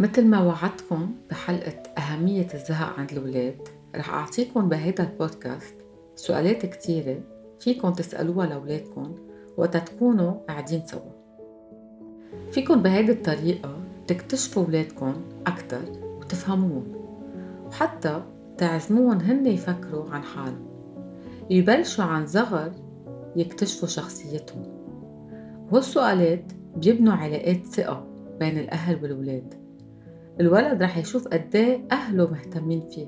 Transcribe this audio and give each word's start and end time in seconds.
مثل 0.00 0.26
ما 0.26 0.42
وعدتكم 0.42 1.14
بحلقة 1.30 1.82
أهمية 1.98 2.46
الزهق 2.54 2.98
عند 2.98 3.12
الأولاد 3.12 3.68
رح 3.96 4.14
أعطيكم 4.14 4.68
بهيدا 4.68 5.04
البودكاست 5.04 5.74
سؤالات 6.16 6.66
كتيرة 6.66 7.20
فيكن 7.60 7.92
تسألوها 7.92 8.46
لأولادكم 8.46 9.14
وقت 9.56 9.76
تكونوا 9.76 10.32
قاعدين 10.48 10.86
سوا. 10.86 11.10
فيكن 12.50 12.82
بهيدي 12.82 13.12
الطريقة 13.12 13.78
تكتشفوا 14.06 14.64
أولادكم 14.64 15.14
أكتر 15.46 15.82
وتفهموهم 16.02 16.84
وحتى 17.66 18.22
تعزموهم 18.58 19.18
هن 19.18 19.46
يفكروا 19.46 20.10
عن 20.10 20.22
حالهم. 20.22 20.68
يبلشوا 21.50 22.04
عن 22.04 22.26
صغر 22.26 22.72
يكتشفوا 23.36 23.88
شخصيتهم. 23.88 24.62
وهالسؤالات 25.70 26.52
بيبنوا 26.76 27.12
علاقات 27.12 27.66
ثقة 27.66 28.06
بين 28.40 28.58
الأهل 28.58 29.02
والولاد 29.02 29.67
الولد 30.40 30.82
رح 30.82 30.96
يشوف 30.98 31.28
قديه 31.28 31.80
أهله 31.92 32.30
مهتمين 32.30 32.82
فيه. 32.90 33.06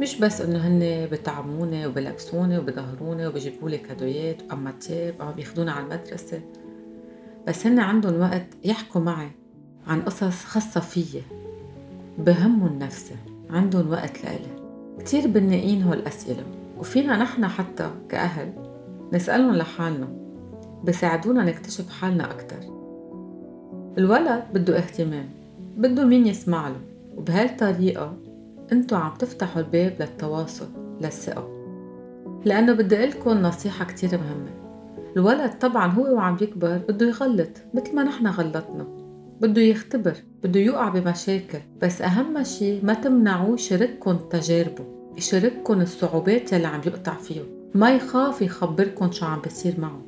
مش 0.00 0.18
بس 0.20 0.40
إنه 0.40 0.58
هن 0.58 1.08
بتعموني 1.12 1.86
وبلبسوني 1.86 2.58
وبظهروني 2.58 3.26
وبجيبوا 3.26 3.70
لي 3.70 3.78
كادويات 3.78 4.42
وقماتات 4.42 5.20
أو 5.20 5.32
بياخدوني 5.32 5.70
على 5.70 5.84
المدرسة 5.84 6.40
بس 7.46 7.66
هن 7.66 7.78
عندهم 7.78 8.20
وقت 8.20 8.46
يحكوا 8.64 9.00
معي 9.00 9.30
عن 9.86 10.02
قصص 10.02 10.44
خاصة 10.44 10.80
فيي 10.80 11.22
بهمهم 12.18 12.78
نفسي 12.78 13.14
عندهم 13.50 13.90
وقت 13.90 14.24
لإلي. 14.24 14.66
كتير 14.98 15.26
بنائين 15.26 15.82
هالأسئلة 15.82 16.44
وفينا 16.78 17.16
نحن 17.16 17.46
حتى 17.46 17.90
كأهل 18.08 18.52
نسألهم 19.12 19.54
لحالنا 19.54 20.08
بساعدونا 20.84 21.44
نكتشف 21.44 21.90
حالنا 21.90 22.30
أكتر. 22.30 22.56
الولد 23.98 24.44
بده 24.54 24.78
اهتمام 24.78 25.35
بده 25.76 26.04
مين 26.04 26.26
يسمع 26.26 26.68
له. 26.68 26.80
وبهالطريقة 27.16 28.16
انتو 28.72 28.96
عم 28.96 29.14
تفتحوا 29.14 29.62
الباب 29.62 29.96
للتواصل 30.00 30.66
للثقة. 31.00 31.48
لأنه 32.44 32.72
بدي 32.72 32.98
أقلكن 32.98 33.42
نصيحة 33.42 33.84
كتير 33.84 34.10
مهمة. 34.10 34.50
الولد 35.16 35.50
طبعا 35.50 35.86
هو 35.86 36.14
وعم 36.14 36.36
يكبر 36.40 36.78
بده 36.88 37.06
يغلط 37.06 37.50
مثل 37.74 37.94
ما 37.94 38.02
نحن 38.02 38.26
غلطنا. 38.26 38.86
بده 39.40 39.62
يختبر 39.62 40.14
بده 40.44 40.60
يوقع 40.60 40.88
بمشاكل. 40.88 41.58
بس 41.82 42.02
أهم 42.02 42.44
شي 42.44 42.80
ما 42.80 42.94
تمنعوه 42.94 43.54
يشارككن 43.54 44.28
تجاربه 44.30 44.84
يشارككن 45.16 45.80
الصعوبات 45.80 46.52
يلي 46.52 46.66
عم 46.66 46.80
يقطع 46.86 47.14
فيه 47.14 47.40
ما 47.74 47.94
يخاف 47.94 48.42
يخبركن 48.42 49.10
شو 49.12 49.26
عم 49.26 49.40
بيصير 49.40 49.80
معه. 49.80 50.00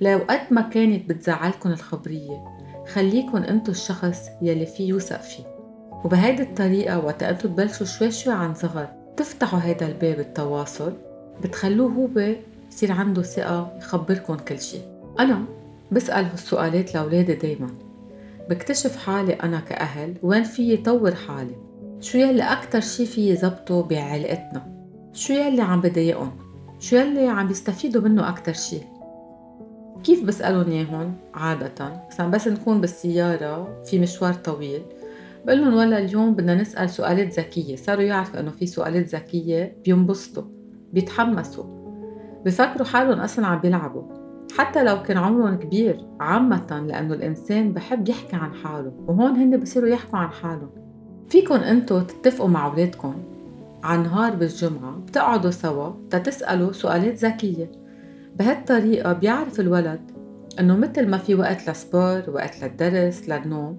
لو 0.00 0.18
قد 0.18 0.40
ما 0.50 0.60
كانت 0.60 1.08
بتزعلكن 1.08 1.70
الخبرية 1.70 2.55
خليكن 2.92 3.44
انتو 3.44 3.72
الشخص 3.72 4.28
يلي 4.42 4.66
فيه 4.66 4.88
يوثق 4.88 5.20
فيه. 5.20 5.44
وبهيدي 6.04 6.42
الطريقة 6.42 7.04
وقت 7.04 7.22
انتو 7.22 7.48
تبلشوا 7.48 7.86
شوي 7.86 8.10
شوي 8.10 8.32
عن 8.32 8.54
صغر 8.54 8.88
تفتحوا 9.16 9.60
هيدا 9.62 9.86
الباب 9.86 10.20
التواصل 10.20 10.92
بتخلوه 11.42 11.92
هو 11.92 12.34
يصير 12.72 12.92
عنده 12.92 13.22
ثقة 13.22 13.72
يخبركن 13.78 14.36
كل 14.36 14.60
شي. 14.60 14.78
أنا 15.20 15.44
بسأل 15.92 16.24
هالسؤالات 16.24 16.94
لأولادي 16.94 17.34
دايما. 17.34 17.68
بكتشف 18.50 18.96
حالي 18.96 19.32
أنا 19.32 19.60
كأهل 19.60 20.14
وين 20.22 20.42
فيي 20.42 20.76
طور 20.76 21.14
حالي؟ 21.14 21.54
شو 22.00 22.18
يلي 22.18 22.42
أكتر 22.42 22.80
شي 22.80 23.06
فيي 23.06 23.36
زبطه 23.36 23.82
بعلاقتنا؟ 23.82 24.76
شو 25.12 25.32
يلي 25.32 25.62
عم 25.62 25.80
بضايقهم 25.80 26.32
شو 26.80 26.96
يلي 26.96 27.28
عم 27.28 27.48
بيستفيدوا 27.48 28.02
منه 28.02 28.28
أكتر 28.28 28.52
شي؟ 28.52 28.78
كيف 30.06 30.24
بسألهم 30.24 30.72
ياهن 30.72 31.12
عادة. 31.34 32.02
مثلا 32.08 32.30
بس 32.30 32.48
نكون 32.48 32.80
بالسيارة 32.80 33.82
في 33.84 33.98
مشوار 33.98 34.34
طويل. 34.34 34.82
بقول 35.46 35.60
لهم 35.60 35.74
ولا 35.74 35.98
اليوم 35.98 36.34
بدنا 36.34 36.54
نسأل 36.54 36.90
سؤالات 36.90 37.38
ذكية. 37.38 37.76
صاروا 37.76 38.02
يعرفوا 38.02 38.40
إنه 38.40 38.50
في 38.50 38.66
سؤالات 38.66 39.14
ذكية 39.14 39.76
بينبسطوا 39.84 40.44
بيتحمسوا. 40.92 41.64
بفكروا 42.44 42.86
حالهم 42.86 43.20
أصلا 43.20 43.46
عم 43.46 43.58
بيلعبوا. 43.58 44.02
حتى 44.58 44.84
لو 44.84 45.02
كان 45.02 45.16
عمرهم 45.16 45.58
كبير 45.58 46.06
عامة 46.20 46.86
لأنه 46.88 47.14
الإنسان 47.14 47.72
بحب 47.72 48.08
يحكي 48.08 48.36
عن 48.36 48.54
حاله 48.54 48.92
وهون 49.06 49.36
هن 49.36 49.60
بصيروا 49.60 49.88
يحكوا 49.88 50.18
عن 50.18 50.28
حالهم. 50.28 50.70
فيكن 51.28 51.56
انتو 51.56 52.00
تتفقوا 52.00 52.48
مع 52.48 52.66
أولادكم 52.66 53.14
عن 53.82 54.02
نهار 54.02 54.36
بالجمعة 54.36 54.96
بتقعدوا 55.06 55.50
سوا 55.50 55.90
تتسألوا 56.10 56.72
سؤالات 56.72 57.14
ذكية. 57.14 57.85
بهالطريقة 58.38 59.12
بيعرف 59.12 59.60
الولد 59.60 60.00
إنه 60.60 60.76
مثل 60.76 61.08
ما 61.08 61.18
في 61.18 61.34
وقت 61.34 61.70
لسبور 61.70 62.22
وقت 62.28 62.62
للدرس 62.62 63.28
للنوم 63.28 63.76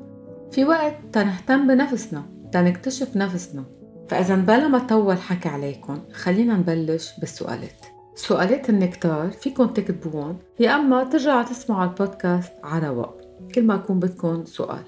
في 0.52 0.66
وقت 0.66 0.96
تنهتم 1.14 1.68
بنفسنا 1.68 2.24
تنكتشف 2.52 3.18
نفسنا 3.18 3.64
فإذا 4.08 4.36
بلا 4.36 4.68
ما 4.68 4.80
طول 4.80 5.18
حكي 5.18 5.50
عليكم 5.50 6.00
خلينا 6.14 6.58
نبلش 6.58 7.12
بالسؤالات 7.20 7.86
سؤالات 8.16 8.70
النكتار 8.70 9.32
فيكم 9.32 9.66
تكتبوهم 9.66 10.38
يا 10.60 10.76
أما 10.76 11.04
ترجعوا 11.04 11.44
تسمعوا 11.44 11.84
البودكاست 11.84 12.54
على 12.64 12.88
رواق 12.88 13.22
كل 13.56 13.64
ما 13.64 13.76
يكون 13.76 14.00
بدكم 14.00 14.46
سؤال 14.46 14.84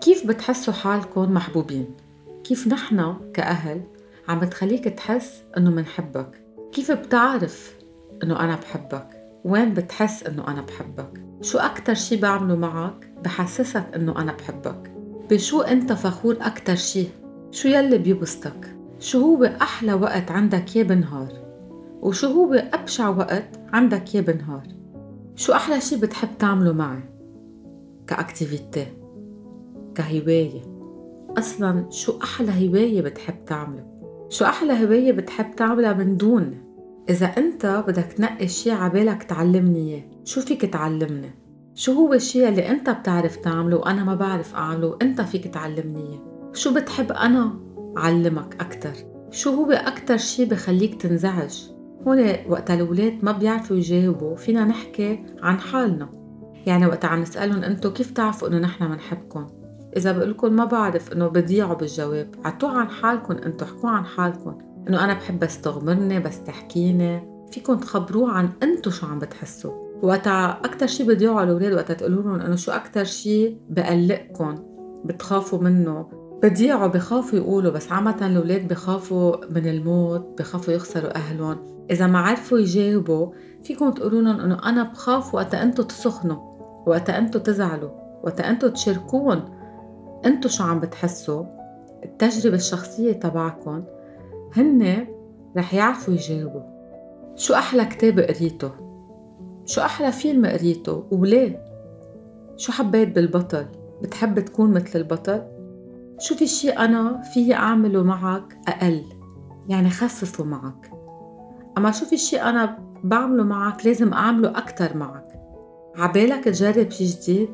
كيف 0.00 0.26
بتحسوا 0.26 0.74
حالكم 0.74 1.34
محبوبين؟ 1.34 1.86
كيف 2.44 2.68
نحن 2.68 3.14
كأهل 3.34 3.82
عم 4.28 4.40
بتخليك 4.40 4.84
تحس 4.84 5.42
إنه 5.56 5.70
منحبك؟ 5.70 6.42
كيف 6.72 6.92
بتعرف 6.92 7.77
إنه 8.22 8.40
أنا 8.40 8.56
بحبك؟ 8.56 9.24
وين 9.44 9.74
بتحس 9.74 10.22
إنه 10.22 10.48
أنا 10.48 10.60
بحبك؟ 10.62 11.22
شو 11.42 11.58
أكتر 11.58 11.94
شي 11.94 12.16
بعمله 12.16 12.56
معك 12.56 13.10
بحسسك 13.24 13.84
إنه 13.96 14.18
أنا 14.18 14.32
بحبك؟ 14.32 14.92
بشو 15.30 15.60
أنت 15.60 15.92
فخور 15.92 16.36
أكتر 16.40 16.74
شي؟ 16.74 17.06
شو 17.50 17.68
يلي 17.68 17.98
بيبسطك؟ 17.98 18.76
شو 18.98 19.20
هو 19.20 19.44
أحلى 19.44 19.94
وقت 19.94 20.30
عندك 20.30 20.76
يا 20.76 20.82
بالنهار؟ 20.82 21.32
وشو 22.00 22.26
هو 22.26 22.54
أبشع 22.54 23.08
وقت 23.08 23.60
عندك 23.72 24.14
يا 24.14 24.20
بالنهار؟ 24.20 24.62
شو 25.36 25.52
أحلى 25.52 25.80
شي 25.80 25.96
بتحب 25.96 26.28
تعمله 26.38 26.72
معي؟ 26.72 27.00
ك 28.06 28.15
activity 28.15 28.86
كهواية 29.94 30.62
أصلا 31.38 31.86
شو 31.90 32.18
أحلى 32.22 32.68
هواية 32.68 33.02
بتحب 33.02 33.44
تعمله؟ 33.46 33.86
شو 34.28 34.44
أحلى 34.44 34.84
هواية 34.84 35.12
بتحب 35.12 35.54
تعملها 35.56 35.92
من 35.92 36.16
دون؟ 36.16 36.67
إذا 37.08 37.26
أنت 37.26 37.84
بدك 37.88 38.04
تنقي 38.04 38.48
شي 38.48 38.70
عبالك 38.70 39.22
تعلمني 39.22 39.78
إياه 39.78 40.02
شو 40.24 40.40
فيك 40.40 40.64
تعلمني؟ 40.64 41.30
شو 41.74 41.92
هو 41.92 42.14
الشي 42.14 42.48
اللي 42.48 42.70
أنت 42.70 42.90
بتعرف 42.90 43.36
تعمله 43.36 43.76
وأنا 43.76 44.04
ما 44.04 44.14
بعرف 44.14 44.54
أعمله 44.54 44.86
وأنت 44.86 45.20
فيك 45.20 45.54
تعلمني 45.54 46.00
إياه؟ 46.00 46.52
شو 46.52 46.74
بتحب 46.74 47.12
أنا 47.12 47.60
علمك 47.96 48.56
أكتر؟ 48.60 48.92
شو 49.30 49.50
هو 49.50 49.70
أكتر 49.72 50.16
شي 50.16 50.44
بخليك 50.44 51.02
تنزعج؟ 51.02 51.62
هون 52.06 52.36
وقت 52.48 52.70
الأولاد 52.70 53.18
ما 53.24 53.32
بيعرفوا 53.32 53.76
يجاوبوا 53.76 54.36
فينا 54.36 54.64
نحكي 54.64 55.24
عن 55.42 55.60
حالنا 55.60 56.08
يعني 56.66 56.86
وقت 56.86 57.04
عم 57.04 57.20
نسألهم 57.20 57.62
أنتو 57.62 57.92
كيف 57.92 58.10
تعرفوا 58.10 58.48
إنه 58.48 58.58
نحن 58.58 58.84
منحبكم؟ 58.84 59.46
إذا 59.96 60.12
بقولكم 60.12 60.52
ما 60.52 60.64
بعرف 60.64 61.12
إنه 61.12 61.26
بضيعوا 61.26 61.74
بالجواب 61.74 62.34
عطوه 62.44 62.70
عن 62.70 62.88
حالكم 62.88 63.34
أنتو 63.34 63.64
حكوا 63.66 63.90
عن 63.90 64.04
حالكم 64.04 64.58
إنه 64.88 65.04
أنا 65.04 65.14
بحب 65.14 65.38
بس 65.38 65.60
تغمرني 65.60 66.20
بس 66.20 66.44
تحكيني 66.44 67.38
فيكم 67.52 67.74
تخبروه 67.78 68.32
عن 68.32 68.48
أنتو 68.62 68.90
شو 68.90 69.06
عم 69.06 69.18
بتحسوا. 69.18 69.88
وقتها 70.02 70.60
أكتر 70.64 70.86
شي 70.86 71.04
بضيعوا 71.04 71.42
الأولاد 71.42 71.72
وقتها 71.72 71.94
تقولوا 71.94 72.22
لهم 72.22 72.40
إنه 72.40 72.56
شو 72.56 72.72
أكتر 72.72 73.04
شي 73.04 73.56
بقلقكم 73.68 74.54
بتخافوا 75.04 75.58
منه. 75.58 76.08
بضيعوا 76.42 76.86
بخافوا 76.86 77.38
يقولوا 77.38 77.72
بس 77.72 77.92
عامة 77.92 78.26
الأولاد 78.26 78.68
بخافوا 78.68 79.36
من 79.50 79.66
الموت 79.66 80.38
بخافوا 80.38 80.74
يخسروا 80.74 81.16
أهلهم. 81.16 81.78
إذا 81.90 82.06
ما 82.06 82.18
عرفوا 82.18 82.58
يجاوبوا 82.58 83.32
فيكم 83.62 83.90
تقولوا 83.90 84.22
لهم 84.22 84.40
إنه 84.40 84.58
أنا 84.68 84.82
بخاف 84.82 85.34
وقت 85.34 85.54
أنتوا 85.54 85.84
تسخنوا 85.84 86.36
وقت 86.86 87.10
أنتوا 87.10 87.40
تزعلوا 87.40 87.90
وقت 88.22 88.40
أنتوا 88.40 88.68
تشاركون 88.68 89.44
أنتوا 90.26 90.50
شو 90.50 90.64
عم 90.64 90.80
بتحسوا؟ 90.80 91.44
التجربة 92.04 92.56
الشخصية 92.56 93.12
تبعكم 93.12 93.84
هن 94.56 95.06
رح 95.56 95.74
يعرفوا 95.74 96.14
يجاوبوا. 96.14 96.62
شو 97.36 97.54
أحلى 97.54 97.84
كتاب 97.84 98.20
قريته؟ 98.20 98.70
شو 99.66 99.80
أحلى 99.80 100.12
فيلم 100.12 100.46
قريته؟ 100.46 101.06
وليه؟ 101.10 101.64
شو 102.56 102.72
حبيت 102.72 103.08
بالبطل؟ 103.14 103.66
بتحب 104.02 104.40
تكون 104.40 104.70
مثل 104.70 104.98
البطل؟ 104.98 105.42
شو 106.18 106.34
في 106.34 106.46
شي 106.46 106.70
أنا 106.70 107.22
فيي 107.22 107.54
أعمله 107.54 108.02
معك 108.02 108.58
أقل؟ 108.68 109.02
يعني 109.68 109.90
خففه 109.90 110.44
معك. 110.44 110.90
أما 111.78 111.90
شو 111.90 112.04
في 112.06 112.16
شي 112.16 112.42
أنا 112.42 112.78
بعمله 113.04 113.44
معك 113.44 113.86
لازم 113.86 114.12
أعمله 114.12 114.58
أكتر 114.58 114.96
معك. 114.96 115.28
عبالك 115.96 116.44
تجرب 116.44 116.90
شي 116.90 117.04
جديد؟ 117.04 117.50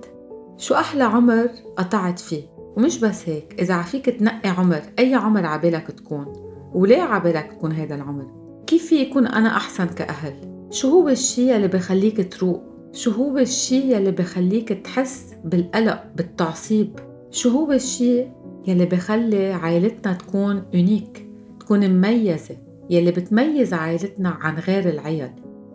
شو 0.57 0.75
أحلى 0.75 1.05
عمر 1.05 1.49
قطعت 1.77 2.19
فيه؟ 2.19 2.43
ومش 2.77 3.01
بس 3.01 3.29
هيك 3.29 3.61
إذا 3.61 3.75
عفيك 3.75 4.11
تنقي 4.11 4.49
عمر 4.49 4.83
أي 4.99 5.15
عمر 5.15 5.47
عبالك 5.47 5.91
تكون. 5.91 6.33
وليه 6.75 7.03
عبالك 7.03 7.53
تكون 7.53 7.73
هيدا 7.73 7.95
العمر؟ 7.95 8.27
كيف 8.67 8.87
في 8.87 8.97
يكون 8.97 9.27
أنا 9.27 9.57
أحسن 9.57 9.87
كأهل؟ 9.87 10.35
شو 10.71 10.89
هو 10.91 11.09
الشي 11.09 11.57
اللي 11.57 11.69
بخليك 11.69 12.33
تروق؟ 12.33 12.63
شو 12.93 13.11
هو 13.11 13.39
الشي 13.39 13.99
اللي 13.99 14.11
بخليك 14.11 14.69
تحس 14.69 15.35
بالقلق 15.45 16.05
بالتعصيب؟ 16.17 16.99
شو 17.31 17.49
هو 17.49 17.73
الشيء 17.73 18.33
يلي 18.67 18.87
بخلي 18.87 19.53
عائلتنا 19.53 20.13
تكون 20.13 20.63
يونيك 20.73 21.29
تكون 21.61 21.91
مميزة 21.91 22.57
يلي 22.91 23.11
بتميز 23.11 23.75
عائلتنا 23.75 24.29
عن 24.29 24.59
غير 24.59 24.89
العيل 24.89 25.31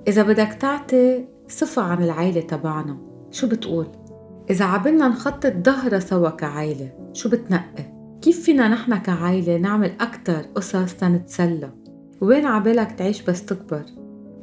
إذا 0.08 0.24
بدك 0.24 0.58
تعطي 0.62 1.26
صفة 1.48 1.82
عن 1.82 2.04
العيلة 2.04 2.42
تبعنا 2.42 2.98
شو 3.32 3.48
بتقول؟ 3.48 3.88
إذا 4.50 4.66
عبلنا 4.66 5.08
نخطط 5.08 5.54
ظهرها 5.66 6.00
سوا 6.00 6.30
كعائلة 6.30 6.92
شو 7.14 7.30
بتنقي؟ 7.30 7.89
كيف 8.22 8.44
فينا 8.44 8.68
نحن 8.68 8.98
كعائلة 8.98 9.58
نعمل 9.58 9.92
أكتر 10.02 10.42
قصص 10.56 10.94
تنتسلى؟ 10.94 11.70
وين 12.22 12.46
عبالك 12.46 12.92
تعيش 12.92 13.22
بس 13.22 13.46
تكبر؟ 13.46 13.84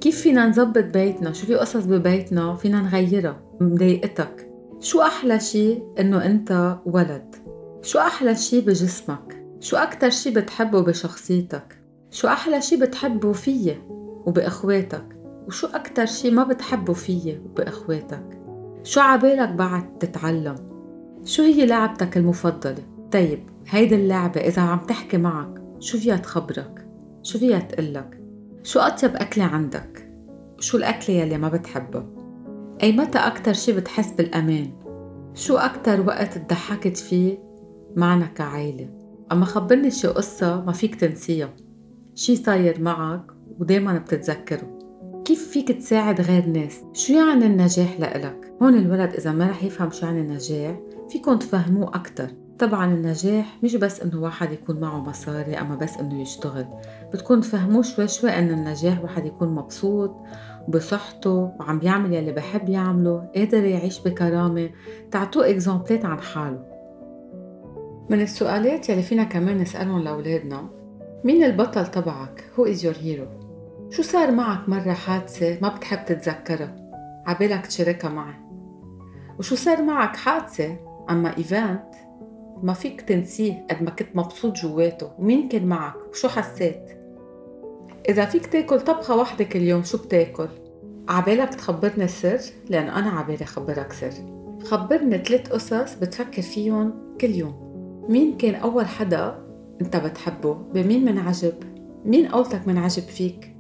كيف 0.01 0.21
فينا 0.21 0.47
نظبط 0.49 0.85
بيتنا؟ 0.85 1.33
شو 1.33 1.47
في 1.47 1.55
قصص 1.55 1.85
ببيتنا 1.85 2.55
فينا 2.55 2.81
نغيرها 2.81 3.43
مضايقتك؟ 3.61 4.51
شو 4.81 5.03
أحلى 5.03 5.41
شي 5.41 5.83
إنه 6.01 6.27
أنت 6.27 6.79
ولد؟ 6.87 7.37
شو 7.83 7.99
أحلى 7.99 8.35
شي 8.35 8.61
بجسمك؟ 8.61 9.47
شو 9.61 9.77
أكتر 9.77 10.11
شي 10.11 10.31
بتحبه 10.31 10.81
بشخصيتك؟ 10.81 11.79
شو 12.11 12.29
أحلى 12.29 12.63
شي 12.63 12.77
بتحبه 12.77 13.33
فيي 13.33 13.77
وبإخواتك؟ 14.27 15.17
وشو 15.47 15.67
أكتر 15.67 16.07
شي 16.07 16.31
ما 16.31 16.45
بتحبه 16.45 16.93
فيي 16.93 17.41
وبإخواتك؟ 17.45 18.39
شو 18.85 19.01
عبالك 19.01 19.49
بعد 19.49 19.99
تتعلم؟ 19.99 20.55
شو 21.25 21.43
هي 21.43 21.67
لعبتك 21.67 22.17
المفضلة؟ 22.17 22.83
طيب 23.13 23.56
هيدي 23.69 23.95
اللعبة 23.95 24.41
إذا 24.41 24.63
عم 24.63 24.79
تحكي 24.79 25.17
معك 25.17 25.63
شو 25.79 25.99
فيها 25.99 26.17
تخبرك؟ 26.17 26.89
شو 27.23 27.39
فيها 27.39 27.59
تقلك؟ 27.59 28.21
شو 28.63 28.81
أطيب 28.81 29.17
أكلة 29.17 29.45
عندك؟ 29.45 30.13
شو 30.61 30.77
الأكلة 30.77 31.17
يلي 31.17 31.39
ما 31.39 31.49
بتحبها؟ 31.49 32.07
أي 32.83 32.93
متى 32.93 33.19
أكتر 33.19 33.53
شي 33.53 33.73
بتحس 33.73 34.13
بالأمان؟ 34.13 34.71
شو 35.35 35.57
أكتر 35.57 36.01
وقت 36.07 36.39
تضحكت 36.39 36.97
فيه 36.97 37.39
معنا 37.97 38.27
كعائلة؟ 38.27 38.89
أما 39.33 39.45
خبرني 39.45 39.91
شي 39.91 40.09
قصة 40.09 40.65
ما 40.65 40.73
فيك 40.73 40.95
تنسيها 40.95 41.55
شي 42.15 42.37
صاير 42.37 42.81
معك 42.81 43.23
ودايما 43.59 43.99
بتتذكره 43.99 44.79
كيف 45.25 45.49
فيك 45.49 45.73
تساعد 45.73 46.21
غير 46.21 46.47
ناس؟ 46.47 46.81
شو 46.93 47.13
يعني 47.13 47.47
النجاح 47.47 48.01
لإلك؟ 48.01 48.53
هون 48.63 48.75
الولد 48.75 49.13
إذا 49.15 49.33
ما 49.33 49.47
رح 49.51 49.65
يفهم 49.65 49.91
شو 49.91 50.07
يعني 50.07 50.21
النجاح 50.21 50.81
فيكن 51.11 51.39
تفهموه 51.39 51.89
أكتر 51.89 52.46
طبعا 52.59 52.95
النجاح 52.95 53.59
مش 53.63 53.77
بس 53.77 54.01
إنه 54.01 54.23
واحد 54.23 54.53
يكون 54.53 54.81
معه 54.81 55.01
مصاري 55.01 55.61
أما 55.61 55.77
بس 55.77 55.97
إنه 55.97 56.21
يشتغل 56.21 56.67
بتكون 57.13 57.41
تفهموه 57.41 57.83
شوي 57.83 58.09
شوي 58.09 58.31
ان 58.31 58.51
النجاح 58.51 59.03
واحد 59.03 59.27
يكون 59.27 59.49
مبسوط 59.49 60.17
بصحته 60.69 61.53
وعم 61.61 61.79
بيعمل 61.79 62.15
يلي 62.15 62.33
بحب 62.33 62.69
يعمله 62.69 63.29
قادر 63.37 63.65
يعيش 63.65 64.01
بكرامة 64.01 64.71
تعطوه 65.11 65.51
إكزامبلات 65.51 66.05
عن 66.05 66.21
حاله 66.21 66.65
من 68.11 68.21
السؤالات 68.21 68.89
يلي 68.89 69.03
فينا 69.03 69.25
كمان 69.25 69.59
نسألهم 69.59 70.03
لأولادنا 70.03 70.69
مين 71.25 71.45
البطل 71.45 71.87
تبعك؟ 71.87 72.45
who 72.59 72.67
is 72.67 72.79
your 72.79 72.97
hero؟ 72.97 73.47
شو 73.91 74.03
صار 74.03 74.31
معك 74.31 74.69
مرة 74.69 74.93
حادثة 74.93 75.59
ما 75.63 75.69
بتحب 75.69 76.05
تتذكرها؟ 76.05 76.77
عبالك 77.27 77.67
تشاركها 77.67 78.11
معي 78.11 78.35
وشو 79.39 79.57
صار 79.57 79.83
معك 79.83 80.17
حادثة 80.17 80.77
أما 81.11 81.37
event 81.39 82.06
ما 82.63 82.73
فيك 82.73 83.01
تنسيه 83.01 83.67
قد 83.71 83.83
ما 83.83 83.91
كنت 83.91 84.09
مبسوط 84.15 84.57
جواته 84.57 85.11
ومين 85.19 85.49
كان 85.49 85.67
معك 85.67 85.95
وشو 86.11 86.29
حسيت 86.29 86.97
إذا 88.09 88.25
فيك 88.25 88.47
تاكل 88.47 88.81
طبخة 88.81 89.17
وحدة 89.17 89.45
كل 89.45 89.63
يوم 89.63 89.83
شو 89.83 89.99
بتاكل؟ 89.99 90.49
عبالك 91.09 91.55
تخبرني 91.55 92.09
سر 92.09 92.41
لأن 92.69 92.89
أنا 92.89 93.11
عبالي 93.11 93.45
خبرك 93.45 93.93
سر 93.93 94.13
خبرني 94.65 95.19
ثلاث 95.19 95.49
قصص 95.49 95.95
بتفكر 95.95 96.43
فيهم 96.43 96.93
كل 97.21 97.31
يوم 97.31 97.67
مين 98.09 98.37
كان 98.37 98.55
أول 98.55 98.87
حدا 98.87 99.47
أنت 99.81 99.97
بتحبه؟ 99.97 100.55
بمين 100.55 101.05
منعجب؟ 101.05 101.55
مين 102.05 102.29
قولتك 102.29 102.69
منعجب 102.69 103.03
فيك؟ 103.03 103.57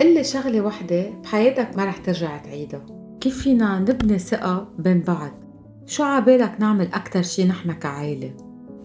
قلي 0.00 0.24
شغلة 0.24 0.60
وحدة 0.60 1.10
بحياتك 1.10 1.76
ما 1.76 1.84
رح 1.84 1.96
ترجع 1.96 2.36
تعيدها 2.36 2.86
كيف 3.20 3.42
فينا 3.42 3.78
نبني 3.78 4.18
ثقة 4.18 4.68
بين 4.78 5.00
بعض؟ 5.00 5.47
شو 5.88 6.02
عبالك 6.02 6.52
نعمل 6.60 6.88
أكتر 6.94 7.22
شي 7.22 7.44
نحن 7.44 7.72
كعائلة؟ 7.72 8.30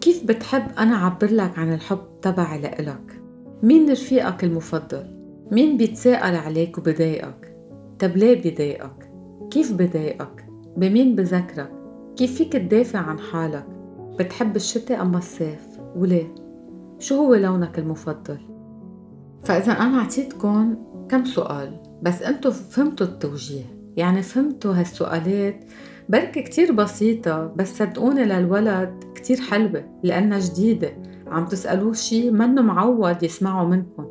كيف 0.01 0.25
بتحب 0.25 0.63
أنا 0.79 0.95
أعبر 0.95 1.27
لك 1.31 1.59
عن 1.59 1.73
الحب 1.73 1.99
تبعي 2.21 2.61
لإلك؟ 2.61 3.21
مين 3.63 3.91
رفيقك 3.91 4.43
المفضل؟ 4.43 5.03
مين 5.51 5.77
بيتساءل 5.77 6.35
عليك 6.35 6.77
وبضايقك؟ 6.77 7.57
طب 7.99 8.17
ليه 8.17 8.41
بيضايقك؟ 8.41 9.11
كيف 9.51 9.73
بضايقك؟ 9.73 10.45
بمين 10.77 11.15
بذكرك؟ 11.15 11.71
كيف 12.15 12.37
فيك 12.37 12.53
تدافع 12.53 12.99
عن 12.99 13.19
حالك؟ 13.19 13.65
بتحب 14.19 14.55
الشتاء 14.55 15.01
أما 15.01 15.17
الصيف؟ 15.17 15.67
وليه؟ 15.95 16.35
شو 16.99 17.15
هو 17.15 17.35
لونك 17.35 17.79
المفضل؟ 17.79 18.37
فإذا 19.43 19.71
أنا 19.71 19.99
أعطيتكم 19.99 20.75
كم 21.09 21.25
سؤال 21.25 21.79
بس 22.01 22.21
أنتوا 22.21 22.51
فهمتوا 22.51 23.07
التوجيه 23.07 23.65
يعني 23.97 24.21
فهمتوا 24.21 24.73
هالسؤالات 24.73 25.63
بركة 26.09 26.41
كتير 26.41 26.71
بسيطة 26.71 27.53
بس 27.55 27.77
صدقوني 27.77 28.25
للولد 28.25 29.03
كتير 29.15 29.37
حلوة 29.37 29.83
لأنها 30.03 30.39
جديدة. 30.39 30.91
عم 31.27 31.45
تسألوه 31.45 31.93
شي 31.93 32.31
منه 32.31 32.61
معود 32.61 33.23
يسمعه 33.23 33.65
منكم. 33.65 34.05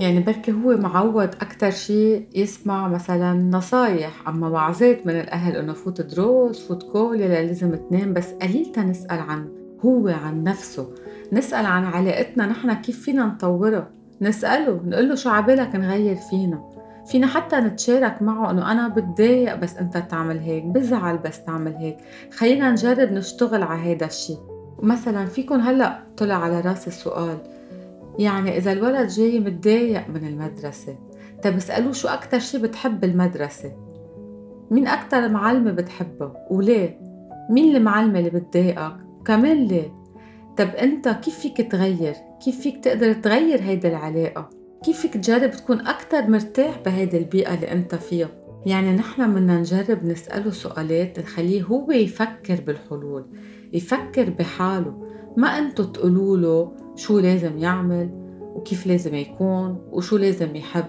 يعني 0.00 0.20
بركي 0.20 0.52
هو 0.52 0.76
معود 0.76 1.28
أكتر 1.40 1.70
شي 1.70 2.28
يسمع 2.34 2.88
مثلا 2.88 3.34
نصايح 3.34 4.28
أما 4.28 4.48
وعظات 4.48 5.06
من 5.06 5.20
الأهل 5.20 5.56
إنه 5.56 5.72
فوت 5.72 6.00
دروس 6.00 6.68
فوت 6.68 6.82
كول 6.82 7.20
يلي 7.20 7.46
لازم 7.46 7.74
تنام 7.74 8.12
بس 8.12 8.32
قليل 8.32 8.72
نسأل 8.78 9.18
عن 9.18 9.48
هو 9.84 10.08
عن 10.08 10.44
نفسه. 10.44 10.88
نسأل 11.32 11.66
عن 11.66 11.84
علاقتنا 11.84 12.46
نحن 12.46 12.72
كيف 12.72 13.02
فينا 13.02 13.26
نطورها 13.26 13.90
نسأله 14.22 14.80
نقول 14.84 15.08
له 15.08 15.14
شو 15.14 15.30
عبالك 15.30 15.76
نغير 15.76 16.16
فينا. 16.16 16.79
فينا 17.10 17.26
حتى 17.26 17.56
نتشارك 17.56 18.22
معه 18.22 18.50
إنه 18.50 18.72
أنا 18.72 18.88
بتضايق 18.88 19.54
بس 19.54 19.76
أنت 19.76 19.96
تعمل 19.98 20.38
هيك 20.38 20.64
بزعل 20.64 21.18
بس 21.18 21.44
تعمل 21.44 21.74
هيك. 21.74 21.96
خلينا 22.32 22.70
نجرب 22.70 23.12
نشتغل 23.12 23.62
على 23.62 23.82
هيدا 23.82 24.06
الشيء 24.06 24.38
مثلا 24.82 25.26
فيكم 25.26 25.60
هلأ 25.60 26.02
طلع 26.16 26.34
على 26.34 26.60
راسي 26.60 26.86
السؤال 26.86 27.38
يعني 28.18 28.56
إذا 28.56 28.72
الولد 28.72 29.08
جاي 29.08 29.40
متضايق 29.40 30.08
من 30.08 30.26
المدرسة 30.26 30.98
طب 31.44 31.56
اسألوه 31.56 31.92
شو 31.92 32.08
أكتر 32.08 32.38
شي 32.38 32.58
بتحب 32.58 33.04
المدرسة؟ 33.04 33.72
مين 34.70 34.88
أكتر 34.88 35.28
معلمة 35.28 35.72
بتحبها 35.72 36.46
وليه؟ 36.50 37.00
مين 37.50 37.76
المعلمة 37.76 38.18
اللي 38.18 38.30
بتضايقك؟ 38.30 38.96
وكمان 39.20 39.64
ليه؟ 39.64 39.94
طب 40.56 40.68
أنت 40.68 41.08
كيف 41.08 41.38
فيك 41.38 41.72
تغير؟ 41.72 42.14
كيف 42.44 42.60
فيك 42.60 42.84
تقدر 42.84 43.12
تغير 43.12 43.62
هيدا 43.62 43.88
العلاقة؟ 43.88 44.59
كيف 44.84 45.06
تجرب 45.06 45.50
تكون 45.50 45.86
أكتر 45.86 46.30
مرتاح 46.30 46.78
بهيدي 46.84 47.18
البيئة 47.18 47.54
اللي 47.54 47.72
أنت 47.72 47.94
فيها؟ 47.94 48.28
يعني 48.66 48.92
نحن 48.92 49.34
بدنا 49.34 49.60
نجرب 49.60 50.04
نسأله 50.04 50.50
سؤالات 50.50 51.18
نخليه 51.20 51.62
هو 51.62 51.90
يفكر 51.90 52.60
بالحلول 52.66 53.24
يفكر 53.72 54.30
بحاله. 54.30 54.94
ما 55.36 55.48
أنتوا 55.48 55.84
تقولوا 55.84 56.36
له 56.36 56.72
شو 56.96 57.18
لازم 57.18 57.58
يعمل 57.58 58.10
وكيف 58.40 58.86
لازم 58.86 59.14
يكون 59.14 59.78
وشو 59.90 60.16
لازم 60.16 60.56
يحب. 60.56 60.84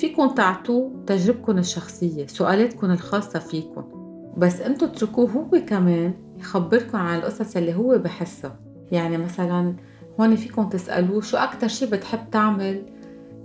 فيكن 0.00 0.34
تعطوه 0.34 1.04
تجربكم 1.06 1.58
الشخصية 1.58 2.26
سؤالاتكم 2.26 2.90
الخاصة 2.90 3.38
فيكم 3.38 3.84
بس 4.36 4.60
أنتوا 4.60 4.88
اتركوه 4.88 5.30
هو 5.30 5.64
كمان 5.66 6.14
يخبركم 6.38 6.98
عن 6.98 7.18
القصص 7.18 7.56
اللي 7.56 7.74
هو 7.74 7.98
بحسها. 7.98 8.60
يعني 8.92 9.18
مثلا 9.18 9.74
هون 10.20 10.36
فيكم 10.36 10.68
تسألوه 10.68 11.20
شو 11.20 11.36
أكتر 11.36 11.68
شي 11.68 11.86
بتحب 11.86 12.30
تعمل 12.30 12.97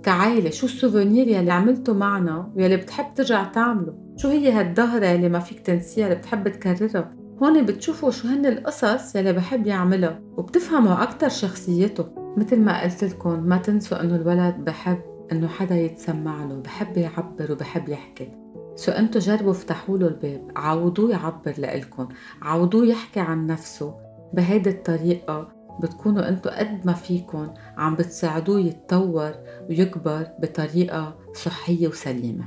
كعائلة 0.04 0.50
شو 0.50 0.66
السوفونير 0.66 1.28
يلي 1.28 1.50
عملته 1.50 1.94
معنا 1.94 2.52
ويلي 2.56 2.76
بتحب 2.76 3.14
ترجع 3.14 3.44
تعمله؟ 3.44 3.94
شو 4.16 4.28
هي 4.28 4.52
هالدهرة 4.52 5.14
اللي 5.14 5.28
ما 5.28 5.38
فيك 5.38 5.60
تنسيها 5.60 6.06
اللي 6.06 6.18
بتحب 6.18 6.48
تكررها 6.48 7.14
هون 7.42 7.66
بتشوفوا 7.66 8.10
شو 8.10 8.28
هن 8.28 8.46
القصص 8.46 9.16
يلي 9.16 9.32
بحب 9.32 9.66
يعملها 9.66 10.20
وبتفهموا 10.36 11.02
أكتر 11.02 11.28
شخصيته. 11.28 12.06
مثل 12.36 12.60
ما 12.60 12.82
قلت 12.82 13.04
لكم 13.04 13.42
ما 13.42 13.56
تنسوا 13.56 14.00
إنه 14.00 14.16
الولد 14.16 14.54
بحب 14.56 14.98
إنه 15.32 15.48
حدا 15.48 15.74
يتسمع 15.74 16.44
له 16.44 16.54
بحب 16.54 16.96
يعبر 16.96 17.52
وبحب 17.52 17.88
يحكي. 17.88 18.32
سو 18.74 18.92
أنتو 18.92 19.18
جربوا 19.18 19.50
افتحوا 19.50 19.98
له 19.98 20.06
الباب 20.06 20.50
عودوه 20.56 21.10
يعبر 21.10 21.54
لإلكم 21.58 22.08
عودوه 22.42 22.86
يحكي 22.86 23.20
عن 23.20 23.46
نفسه 23.46 23.94
بهيدي 24.32 24.70
الطريقة 24.70 25.53
بتكونوا 25.80 26.28
أنتوا 26.28 26.58
قد 26.58 26.86
ما 26.86 26.92
فيكن 26.92 27.48
عم 27.76 27.94
بتساعدوه 27.94 28.60
يتطور 28.60 29.34
ويكبر 29.68 30.26
بطريقة 30.38 31.16
صحية 31.34 31.88
وسليمة. 31.88 32.44